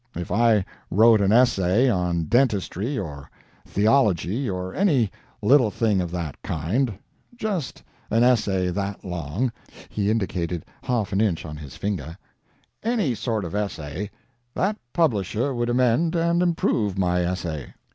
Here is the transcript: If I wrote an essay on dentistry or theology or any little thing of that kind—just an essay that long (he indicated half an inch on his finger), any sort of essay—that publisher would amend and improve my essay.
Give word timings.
If 0.15 0.31
I 0.31 0.65
wrote 0.89 1.21
an 1.21 1.31
essay 1.31 1.87
on 1.87 2.23
dentistry 2.23 2.97
or 2.97 3.29
theology 3.67 4.49
or 4.49 4.73
any 4.73 5.11
little 5.43 5.69
thing 5.69 6.01
of 6.01 6.09
that 6.09 6.41
kind—just 6.41 7.83
an 8.09 8.23
essay 8.23 8.69
that 8.71 9.05
long 9.05 9.51
(he 9.89 10.09
indicated 10.09 10.65
half 10.81 11.13
an 11.13 11.21
inch 11.21 11.45
on 11.45 11.55
his 11.55 11.75
finger), 11.75 12.17
any 12.81 13.13
sort 13.13 13.45
of 13.45 13.53
essay—that 13.53 14.75
publisher 14.91 15.53
would 15.53 15.69
amend 15.69 16.15
and 16.15 16.41
improve 16.41 16.97
my 16.97 17.21
essay. 17.23 17.71